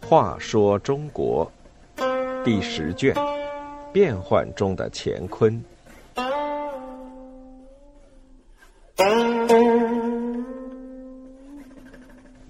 [0.00, 1.50] 话说中国
[2.44, 3.14] 第十卷：
[3.92, 5.58] 变幻中的乾坤。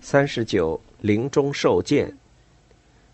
[0.00, 2.12] 三十九，临终受剑。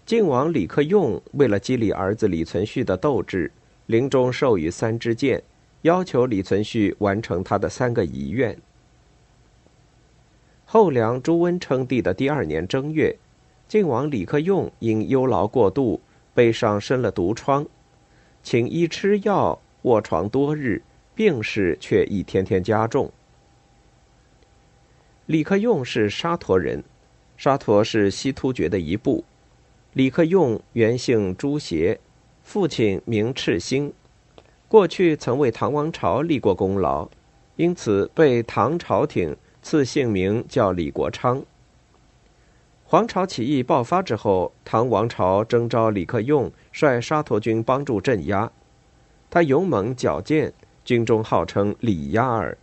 [0.06, 3.52] 晋王李克用为了激励儿子李存勖的斗志，
[3.86, 5.42] 临终授予三支箭，
[5.82, 8.56] 要求李存勖完成他的三个遗愿。
[10.64, 13.16] 后梁朱温称帝的第二年正月，
[13.66, 16.00] 晋王李克用因忧劳过度，
[16.34, 17.66] 背上生了毒疮，
[18.42, 20.82] 请医吃药，卧床多日，
[21.14, 23.10] 病势却一天天加重。
[25.26, 26.82] 李克用是沙陀人，
[27.36, 29.24] 沙陀是西突厥的一部。
[29.94, 31.98] 李克用原姓朱邪，
[32.42, 33.92] 父亲名赤星，
[34.68, 37.08] 过去曾为唐王朝立过功劳，
[37.56, 41.42] 因此被唐朝廷赐姓名叫李国昌。
[42.84, 48.50] 黄巢起义爆发之后，唐王朝征召李克用率沙陀军帮助镇压，
[49.30, 50.52] 他勇猛矫健，
[50.84, 52.58] 军中号称李压儿。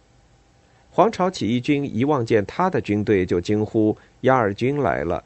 [0.92, 5.24] 黄巢起义军一望见他的军队，就惊呼：“压儿军来了！”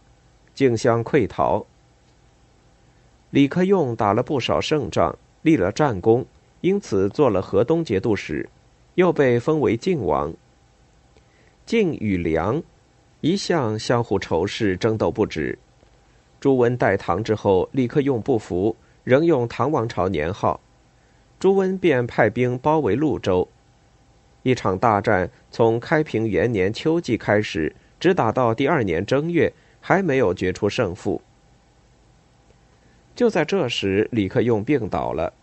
[0.55, 1.65] 竞相溃逃。
[3.29, 6.25] 李克用打了不少胜仗，立了战功，
[6.61, 8.49] 因此做了河东节度使，
[8.95, 10.33] 又被封为晋王。
[11.65, 12.61] 晋与梁
[13.21, 15.57] 一向相互仇视，争斗不止。
[16.39, 20.59] 朱温代唐之后，李克用不服，仍用唐王朝年号，
[21.39, 23.47] 朱温便派兵包围潞州。
[24.43, 31.21] 一场大战从开平元年秋季开始，直打到第二年正月，还没有决出胜负。
[33.15, 35.33] 就在这时，李克用病倒了。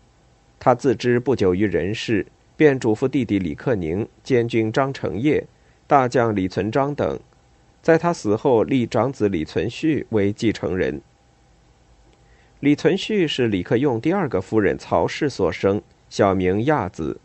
[0.59, 5.45] 他自知不久于人世，便嘱咐弟弟李克宁、监军张承业、
[5.85, 7.19] 大将李存璋等，
[7.81, 11.01] 在他死后立长子李存勖为继承人。
[12.59, 17.19] 李存勖是李克用第二个夫人曹氏所生，小名亚子，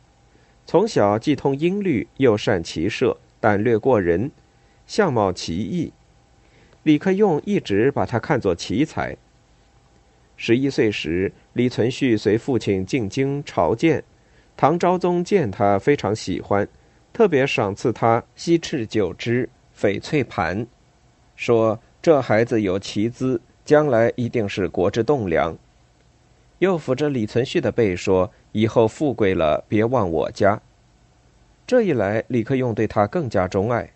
[0.66, 4.30] 从小既通音律，又善骑射，胆略过人，
[4.86, 5.92] 相貌奇异。
[6.82, 9.16] 李克用一直把他看作奇才。
[10.44, 14.02] 十一岁时，李存勖随父亲进京朝见，
[14.56, 16.66] 唐昭宗见他非常喜欢，
[17.12, 19.48] 特别赏赐他西赤九只、
[19.78, 20.66] 翡翠盘，
[21.36, 25.56] 说这孩子有奇资，将来一定是国之栋梁。
[26.58, 30.60] 又抚着李存勖的背说：“以后富贵了，别忘我家。”
[31.64, 33.88] 这一来，李克用对他更加钟爱。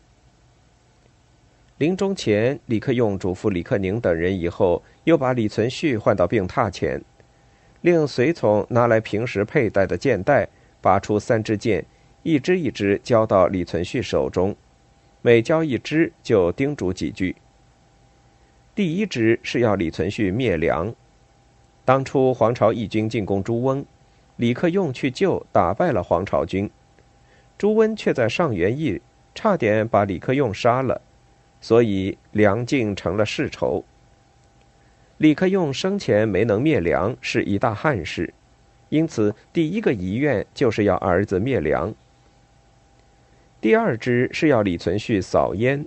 [1.79, 7.03] 临终前，李克用嘱咐李克宁等人，以后又把李存勖换到病榻前，
[7.83, 10.49] 令随从拿来平时佩戴的剑带，
[10.81, 11.85] 拔出三支箭，
[12.23, 14.57] 一支一支交到李存勖手中，
[15.21, 17.37] 每交一支就叮嘱几句。
[18.75, 20.95] 第一支是要李存勖灭梁。
[21.85, 23.85] 当初黄巢义军进攻朱温，
[24.37, 26.71] 李克用去救，打败了黄巢军，
[27.59, 29.03] 朱温却在上元驿
[29.35, 31.03] 差点把李克用杀了。
[31.67, 33.85] 所以梁靖成了世仇。
[35.17, 38.33] 李克用生前没能灭梁，是一大憾事，
[38.89, 41.93] 因此第一个遗愿就是要儿子灭梁。
[43.61, 45.85] 第二支是要李存勖扫燕，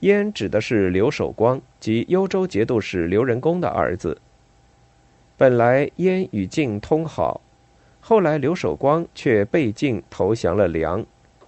[0.00, 4.18] 燕指的是刘守光及幽州节度使刘仁恭的儿子。
[5.38, 7.40] 本来燕与晋通好，
[8.02, 11.02] 后来刘守光却被晋投降了梁，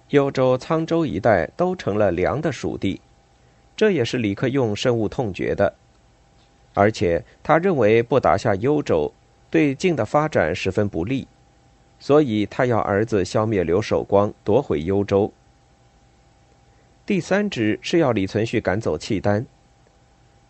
[0.09, 3.01] 幽州、沧州一带都成了梁的属地。
[3.75, 5.73] 这也是李克用深恶痛绝的，
[6.73, 9.13] 而且他认为不打下幽州，
[9.49, 11.27] 对晋的发展十分不利，
[11.99, 15.31] 所以他要儿子消灭刘守光，夺回幽州。
[17.05, 19.45] 第三支是要李存勖赶走契丹，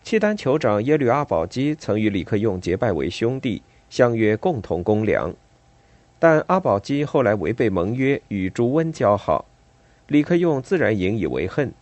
[0.02, 5.34] 契丹酋长耶律阿保机曾与李克用结拜为兄弟，相约共同攻梁，
[6.18, 9.44] 但阿保机后来违背盟约，与朱温交好，
[10.06, 11.74] 李克用自然引以为恨。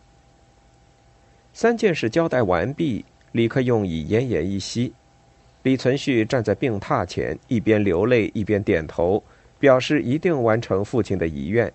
[1.55, 4.93] 三件事交代完毕，李克用已奄奄一息。
[5.63, 9.23] 李存勖站在病榻前，一边流泪一边点头，
[9.61, 11.73] 表示一定完成父亲的遗愿。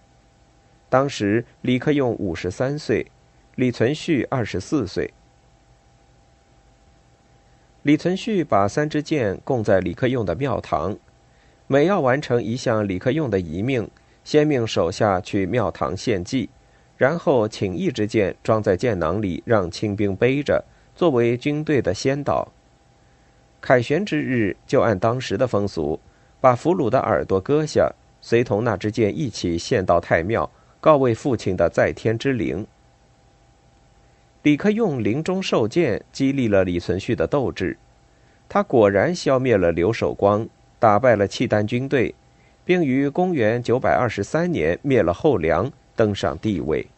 [0.90, 3.10] 当时李克用五十三岁，
[3.56, 5.14] 李存勖二十四岁。
[7.84, 10.98] 李存勖把三支箭供在李克用的庙堂，
[11.68, 13.90] 每要完成一项李克用的遗命，
[14.26, 16.50] 先命手下去庙堂献祭。
[17.00, 20.62] 然后请一支箭装在箭囊里，让清兵背着，
[20.94, 22.46] 作为军队的先导。
[23.62, 25.98] 凯旋之日，就按当时的风俗，
[26.42, 30.52] 把俘虏的耳朵割下，随同那支箭一起献到太庙，
[30.82, 32.68] 告慰父亲的在天之灵。
[34.44, 37.78] 李克用临终受剑，激励了李存勖的斗志。
[38.50, 40.46] 他果然消灭了刘守光，
[40.80, 42.14] 打败了契丹军队，
[42.66, 46.90] 并于公元923年灭了后梁，登上帝位。